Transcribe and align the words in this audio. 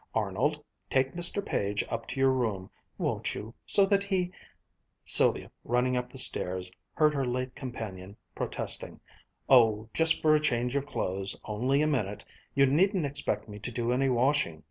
Arnold, 0.15 0.59
take 0.89 1.13
Mr. 1.13 1.45
Page 1.45 1.83
up 1.87 2.07
to 2.07 2.19
your 2.19 2.31
room, 2.31 2.71
won't 2.97 3.35
you, 3.35 3.53
so 3.67 3.85
that 3.85 4.01
he" 4.03 4.31
Sylvia, 5.19 5.51
running 5.63 5.95
up 5.95 6.11
the 6.11 6.17
stairs, 6.17 6.71
heard 6.93 7.13
her 7.13 7.23
late 7.23 7.53
companion 7.53 8.17
protesting: 8.33 8.99
"Oh, 9.47 9.89
just 9.93 10.19
for 10.23 10.33
a 10.33 10.39
change 10.39 10.75
of 10.75 10.87
clothes, 10.87 11.39
only 11.43 11.83
a 11.83 11.87
minute 11.87 12.25
you 12.55 12.65
needn't 12.65 13.05
expect 13.05 13.47
me 13.47 13.59
to 13.59 13.71
do 13.71 13.91
any 13.91 14.09
washing. 14.09 14.59